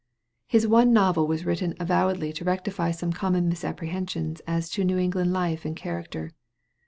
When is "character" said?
5.75-6.31